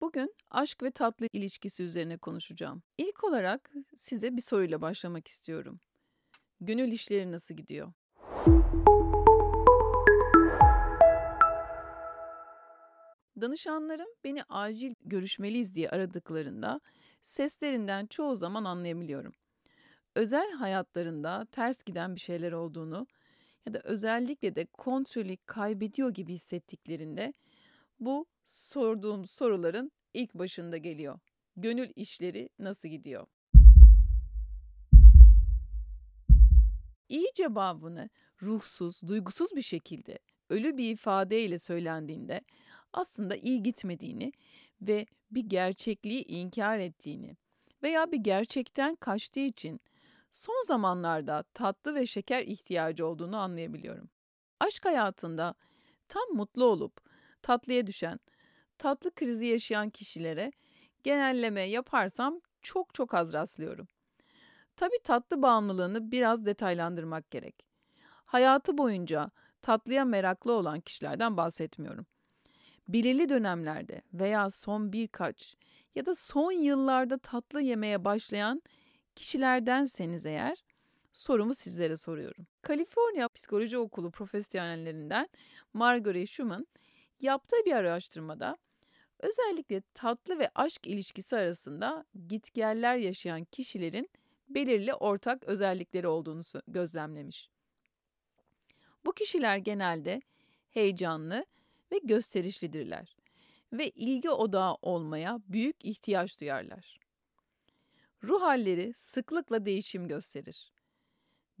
[0.00, 2.82] Bugün aşk ve tatlı ilişkisi üzerine konuşacağım.
[2.98, 5.80] İlk olarak size bir soruyla başlamak istiyorum.
[6.60, 7.92] Gönül işleri nasıl gidiyor?
[13.40, 16.80] Danışanlarım beni acil görüşmeliyiz diye aradıklarında
[17.22, 19.32] seslerinden çoğu zaman anlayabiliyorum.
[20.14, 23.06] Özel hayatlarında ters giden bir şeyler olduğunu
[23.68, 27.32] ya da özellikle de kontrolü kaybediyor gibi hissettiklerinde
[28.00, 31.18] bu sorduğum soruların ilk başında geliyor.
[31.56, 33.26] Gönül işleri nasıl gidiyor?
[37.08, 38.10] İyi cevabını
[38.42, 40.18] ruhsuz, duygusuz bir şekilde
[40.50, 42.40] ölü bir ifadeyle söylendiğinde
[42.92, 44.32] aslında iyi gitmediğini
[44.82, 47.36] ve bir gerçekliği inkar ettiğini
[47.82, 49.80] veya bir gerçekten kaçtığı için
[50.30, 54.10] son zamanlarda tatlı ve şeker ihtiyacı olduğunu anlayabiliyorum.
[54.60, 55.54] Aşk hayatında
[56.08, 57.00] tam mutlu olup
[57.42, 58.20] tatlıya düşen,
[58.78, 60.52] tatlı krizi yaşayan kişilere
[61.02, 63.86] genelleme yaparsam çok çok az rastlıyorum.
[64.76, 67.66] Tabii tatlı bağımlılığını biraz detaylandırmak gerek.
[68.24, 69.30] Hayatı boyunca
[69.62, 72.06] tatlıya meraklı olan kişilerden bahsetmiyorum.
[72.88, 75.56] Belirli dönemlerde veya son birkaç
[75.94, 78.62] ya da son yıllarda tatlı yemeye başlayan
[79.18, 80.64] kişilerdenseniz eğer
[81.12, 82.46] sorumu sizlere soruyorum.
[82.62, 85.28] Kaliforniya Psikoloji Okulu profesyonellerinden
[85.72, 86.66] Margaret Schumann
[87.20, 88.56] yaptığı bir araştırmada
[89.20, 94.10] özellikle tatlı ve aşk ilişkisi arasında gitgeller yaşayan kişilerin
[94.48, 97.50] belirli ortak özellikleri olduğunu gözlemlemiş.
[99.06, 100.22] Bu kişiler genelde
[100.70, 101.44] heyecanlı
[101.92, 103.16] ve gösterişlidirler
[103.72, 107.07] ve ilgi odağı olmaya büyük ihtiyaç duyarlar.
[108.24, 110.72] Ruh halleri sıklıkla değişim gösterir.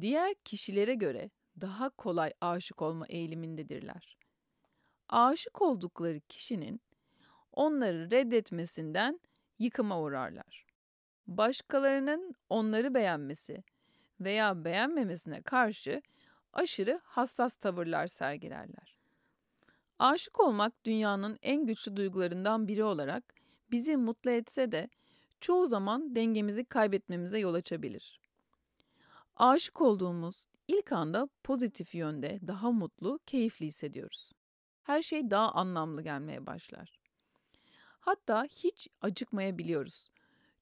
[0.00, 4.18] Diğer kişilere göre daha kolay aşık olma eğilimindedirler.
[5.08, 6.80] Aşık oldukları kişinin
[7.52, 9.20] onları reddetmesinden
[9.58, 10.66] yıkıma uğrarlar.
[11.26, 13.64] Başkalarının onları beğenmesi
[14.20, 16.02] veya beğenmemesine karşı
[16.52, 18.96] aşırı hassas tavırlar sergilerler.
[19.98, 23.34] Aşık olmak dünyanın en güçlü duygularından biri olarak
[23.70, 24.88] bizi mutlu etse de
[25.42, 28.20] çoğu zaman dengemizi kaybetmemize yol açabilir.
[29.36, 34.32] Aşık olduğumuz ilk anda pozitif yönde daha mutlu, keyifli hissediyoruz.
[34.82, 36.98] Her şey daha anlamlı gelmeye başlar.
[38.00, 40.08] Hatta hiç acıkmayabiliyoruz.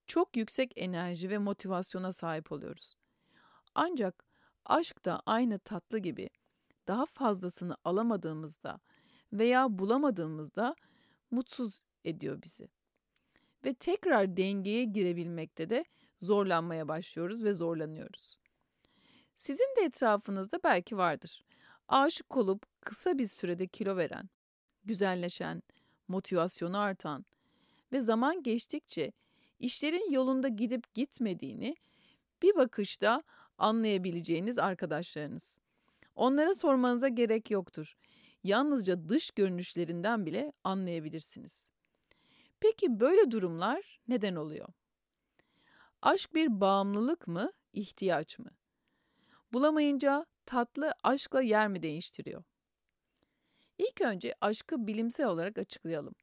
[0.07, 2.95] Çok yüksek enerji ve motivasyona sahip oluyoruz.
[3.75, 4.25] Ancak
[4.65, 6.29] aşk da aynı tatlı gibi
[6.87, 8.79] daha fazlasını alamadığımızda
[9.33, 10.75] veya bulamadığımızda
[11.31, 12.80] mutsuz ediyor bizi.
[13.65, 15.85] Ve tekrar dengeye girebilmekte de
[16.21, 18.37] zorlanmaya başlıyoruz ve zorlanıyoruz.
[19.35, 21.43] Sizin de etrafınızda belki vardır.
[21.87, 24.29] Aşık olup kısa bir sürede kilo veren,
[24.85, 25.63] güzelleşen,
[26.07, 27.25] motivasyonu artan
[27.91, 29.11] ve zaman geçtikçe
[29.59, 31.75] işlerin yolunda gidip gitmediğini
[32.41, 33.23] bir bakışta
[33.57, 35.57] anlayabileceğiniz arkadaşlarınız.
[36.15, 37.97] Onlara sormanıza gerek yoktur.
[38.43, 41.70] Yalnızca dış görünüşlerinden bile anlayabilirsiniz.
[42.61, 44.67] Peki böyle durumlar neden oluyor?
[46.01, 48.51] Aşk bir bağımlılık mı, ihtiyaç mı?
[49.53, 52.43] Bulamayınca tatlı aşkla yer mi değiştiriyor?
[53.77, 56.15] İlk önce aşkı bilimsel olarak açıklayalım.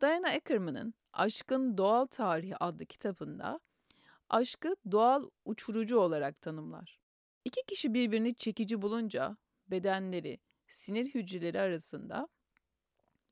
[0.00, 3.60] Diana Ackerman'ın Aşkın Doğal Tarihi adlı kitabında
[4.28, 7.00] aşkı doğal uçurucu olarak tanımlar.
[7.44, 9.36] İki kişi birbirini çekici bulunca
[9.66, 12.28] bedenleri, sinir hücreleri arasında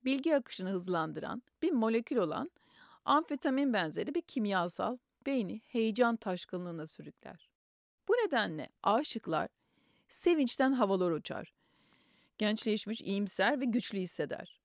[0.04, 2.50] bilgi akışını hızlandıran bir molekül olan
[3.04, 7.50] amfetamin benzeri bir kimyasal beyni heyecan taşkınlığına sürükler.
[8.08, 9.48] Bu nedenle aşıklar
[10.08, 11.54] sevinçten havalar uçar.
[12.38, 14.60] Gençleşmiş, iyimser ve güçlü hisseder.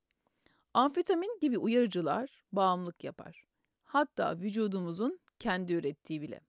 [0.73, 3.43] Amfetamin gibi uyarıcılar bağımlılık yapar.
[3.83, 6.41] Hatta vücudumuzun kendi ürettiği bile.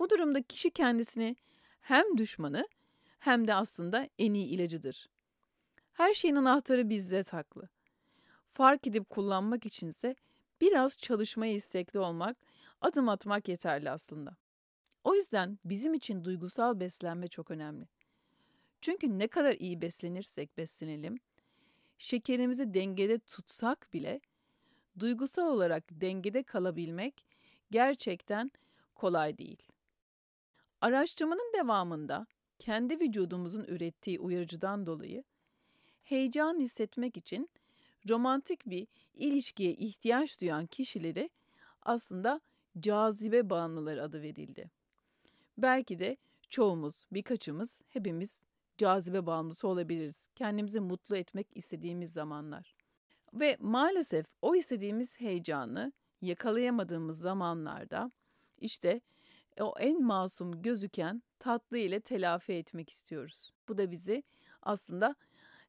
[0.00, 1.36] Bu durumda kişi kendisini
[1.80, 2.68] hem düşmanı
[3.18, 5.08] hem de aslında en iyi ilacıdır.
[5.92, 7.68] Her şeyin anahtarı bizde saklı.
[8.52, 10.16] Fark edip kullanmak içinse
[10.60, 12.36] biraz çalışmaya istekli olmak,
[12.80, 14.36] adım atmak yeterli aslında.
[15.04, 17.88] O yüzden bizim için duygusal beslenme çok önemli.
[18.80, 21.18] Çünkü ne kadar iyi beslenirsek beslenelim,
[21.98, 24.20] şekerimizi dengede tutsak bile
[24.98, 27.26] duygusal olarak dengede kalabilmek
[27.70, 28.50] gerçekten
[28.94, 29.62] kolay değil.
[30.80, 32.26] Araştırmanın devamında
[32.58, 35.24] kendi vücudumuzun ürettiği uyarıcıdan dolayı
[36.02, 37.50] heyecan hissetmek için
[38.08, 41.30] romantik bir ilişkiye ihtiyaç duyan kişileri
[41.82, 42.40] aslında
[42.80, 44.70] cazibe bağımlıları adı verildi.
[45.58, 46.16] Belki de
[46.48, 48.40] çoğumuz, birkaçımız, hepimiz
[48.78, 50.28] cazibe bağımlısı olabiliriz.
[50.34, 52.74] Kendimizi mutlu etmek istediğimiz zamanlar.
[53.34, 58.12] Ve maalesef o istediğimiz heyecanı yakalayamadığımız zamanlarda
[58.60, 59.00] işte
[59.60, 63.52] o en masum gözüken tatlı ile telafi etmek istiyoruz.
[63.68, 64.22] Bu da bizi
[64.62, 65.14] aslında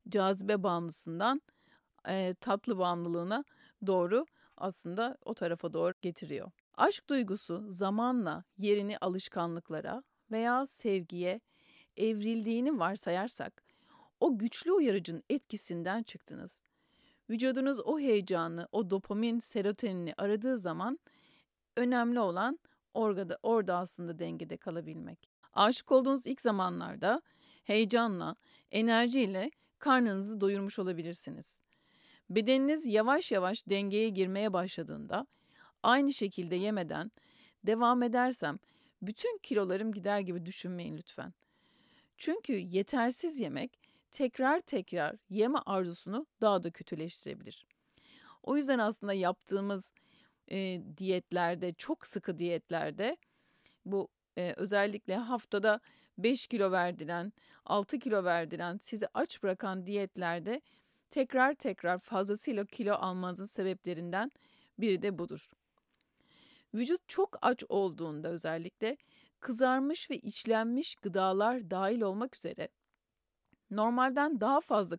[0.09, 1.41] cazibe bağımlısından
[2.07, 3.43] e, tatlı bağımlılığına
[3.87, 4.25] doğru
[4.57, 6.51] aslında o tarafa doğru getiriyor.
[6.75, 11.39] Aşk duygusu zamanla yerini alışkanlıklara veya sevgiye
[11.97, 13.63] evrildiğini varsayarsak
[14.19, 16.61] o güçlü uyarıcının etkisinden çıktınız.
[17.29, 20.99] Vücudunuz o heyecanı, o dopamin, serotonini aradığı zaman
[21.77, 22.59] önemli olan
[22.93, 25.29] orada, orada aslında dengede kalabilmek.
[25.53, 27.21] Aşık olduğunuz ilk zamanlarda
[27.63, 28.35] heyecanla,
[28.71, 29.51] enerjiyle
[29.83, 31.59] karnınızı doyurmuş olabilirsiniz.
[32.29, 35.27] Bedeniniz yavaş yavaş dengeye girmeye başladığında
[35.83, 37.11] aynı şekilde yemeden
[37.63, 38.59] devam edersem
[39.01, 41.33] bütün kilolarım gider gibi düşünmeyin lütfen.
[42.17, 43.79] Çünkü yetersiz yemek
[44.11, 47.65] tekrar tekrar yeme arzusunu daha da kötüleştirebilir.
[48.43, 49.93] O yüzden aslında yaptığımız
[50.51, 53.17] e, diyetlerde, çok sıkı diyetlerde
[53.85, 54.07] bu
[54.37, 55.79] e, özellikle haftada
[56.17, 57.33] 5 kilo verdiren,
[57.65, 60.61] 6 kilo verdiren, sizi aç bırakan diyetlerde
[61.09, 64.31] tekrar tekrar fazlasıyla kilo almanızın sebeplerinden
[64.79, 65.49] biri de budur.
[66.73, 68.97] Vücut çok aç olduğunda özellikle
[69.39, 72.69] kızarmış ve içlenmiş gıdalar dahil olmak üzere
[73.71, 74.97] normalden daha fazla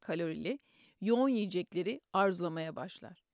[0.00, 0.58] kalorili
[1.00, 3.24] yoğun yiyecekleri arzulamaya başlar.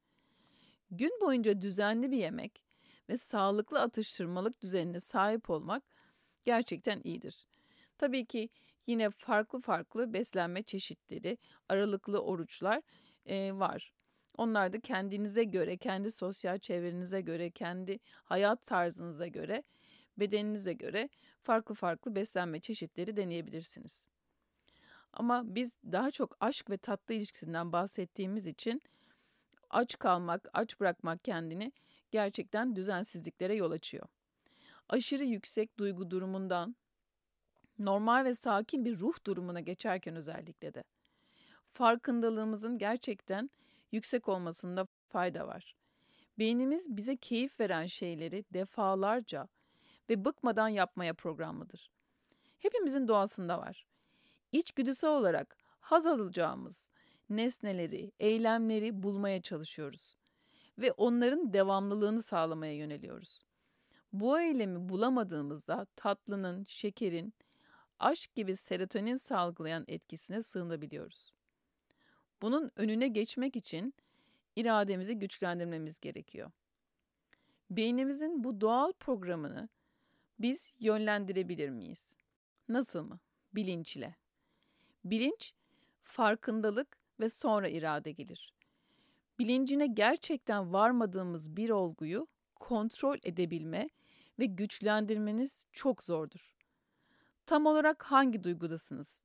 [0.91, 2.65] Gün boyunca düzenli bir yemek
[3.09, 5.83] ve sağlıklı atıştırmalık düzenine sahip olmak
[6.45, 7.47] gerçekten iyidir.
[7.99, 8.49] Tabii ki
[8.87, 12.83] yine farklı farklı beslenme çeşitleri, aralıklı oruçlar
[13.27, 13.93] e, var.
[14.37, 19.63] Onlar da kendinize göre, kendi sosyal çevrenize göre, kendi hayat tarzınıza göre,
[20.19, 21.09] bedeninize göre
[21.43, 24.09] farklı farklı beslenme çeşitleri deneyebilirsiniz.
[25.13, 28.83] Ama biz daha çok aşk ve tatlı ilişkisinden bahsettiğimiz için
[29.71, 31.73] aç kalmak, aç bırakmak kendini
[32.11, 34.09] gerçekten düzensizliklere yol açıyor.
[34.89, 36.77] Aşırı yüksek duygu durumundan
[37.79, 40.85] normal ve sakin bir ruh durumuna geçerken özellikle de
[41.73, 43.51] farkındalığımızın gerçekten
[43.93, 45.77] yüksek olmasında fayda var.
[46.39, 49.49] Beynimiz bize keyif veren şeyleri defalarca
[50.09, 51.91] ve bıkmadan yapmaya programlıdır.
[52.59, 53.87] Hepimizin doğasında var.
[54.53, 56.91] İçgüdüsel olarak haz alacağımız
[57.31, 60.17] nesneleri, eylemleri bulmaya çalışıyoruz
[60.79, 63.45] ve onların devamlılığını sağlamaya yöneliyoruz.
[64.13, 67.35] Bu eylemi bulamadığımızda tatlının, şekerin,
[67.99, 71.33] aşk gibi serotonin salgılayan etkisine sığınabiliyoruz.
[72.43, 73.95] Bunun önüne geçmek için
[74.57, 76.51] irademizi güçlendirmemiz gerekiyor.
[77.71, 79.69] Beynimizin bu doğal programını
[80.39, 82.17] biz yönlendirebilir miyiz?
[82.69, 83.19] Nasıl mı?
[83.55, 84.15] Bilinç ile.
[85.05, 85.55] Bilinç,
[86.03, 88.53] farkındalık ve sonra irade gelir.
[89.39, 93.89] Bilincine gerçekten varmadığımız bir olguyu kontrol edebilme
[94.43, 96.55] ve güçlendirmeniz çok zordur.
[97.47, 99.23] Tam olarak hangi duygudasınız?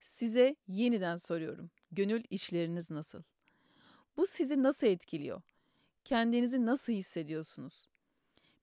[0.00, 1.70] Size yeniden soruyorum.
[1.92, 3.22] Gönül işleriniz nasıl?
[4.16, 5.42] Bu sizi nasıl etkiliyor?
[6.04, 7.88] Kendinizi nasıl hissediyorsunuz?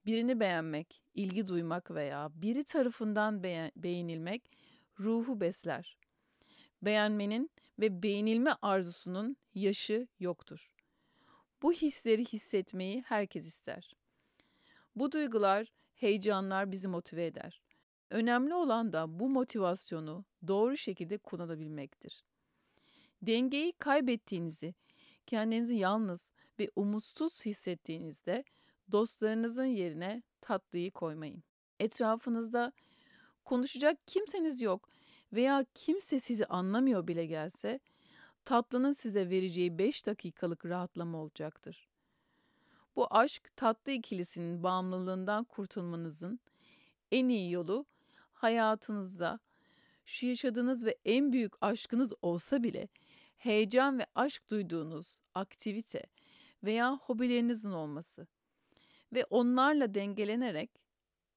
[0.06, 4.52] Birini beğenmek, ilgi duymak veya biri tarafından beğen beğenilmek
[5.00, 5.98] ruhu besler.
[6.82, 7.50] Beğenmenin
[7.80, 10.72] ve beğenilme arzusunun yaşı yoktur.
[11.62, 13.96] Bu hisleri hissetmeyi herkes ister.
[14.96, 17.62] Bu duygular, heyecanlar bizi motive eder.
[18.10, 22.24] Önemli olan da bu motivasyonu doğru şekilde kullanabilmektir.
[23.22, 24.74] Dengeyi kaybettiğinizi,
[25.26, 28.44] kendinizi yalnız ve umutsuz hissettiğinizde
[28.92, 31.44] dostlarınızın yerine tatlıyı koymayın.
[31.80, 32.72] Etrafınızda
[33.46, 34.90] konuşacak kimseniz yok
[35.34, 37.80] veya kimse sizi anlamıyor bile gelse
[38.46, 41.89] tatlının size vereceği 5 dakikalık rahatlama olacaktır.
[42.96, 46.40] Bu aşk tatlı ikilisinin bağımlılığından kurtulmanızın
[47.12, 47.86] en iyi yolu
[48.34, 49.40] hayatınızda
[50.06, 52.88] şu yaşadığınız ve en büyük aşkınız olsa bile
[53.38, 56.04] heyecan ve aşk duyduğunuz aktivite
[56.64, 58.28] veya hobilerinizin olması
[59.14, 60.72] ve onlarla dengelenerek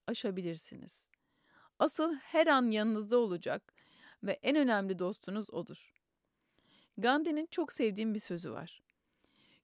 [0.06, 1.08] aşabilirsiniz.
[1.78, 3.74] Asıl her an yanınızda olacak
[4.22, 5.92] ve en önemli dostunuz odur.
[6.98, 8.82] Gandhi'nin çok sevdiğim bir sözü var.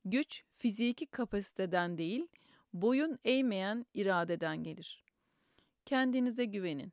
[0.05, 2.27] Güç fiziki kapasiteden değil,
[2.73, 5.05] boyun eğmeyen iradeden gelir.
[5.85, 6.93] Kendinize güvenin.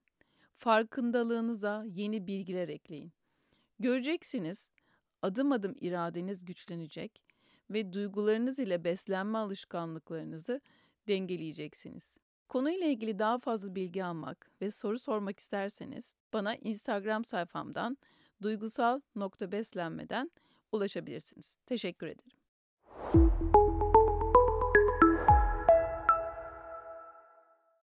[0.58, 3.14] Farkındalığınıza yeni bilgiler ekleyin.
[3.80, 4.70] Göreceksiniz
[5.22, 7.22] adım adım iradeniz güçlenecek
[7.70, 10.62] ve duygularınız ile beslenme alışkanlıklarınızı
[11.08, 12.14] dengeleyeceksiniz.
[12.50, 17.98] Konuyla ilgili daha fazla bilgi almak ve soru sormak isterseniz bana Instagram sayfamdan
[18.42, 20.32] duygusal.beslenmeden
[20.72, 21.58] ulaşabilirsiniz.
[21.66, 22.45] Teşekkür ederim.
[23.14, 23.65] you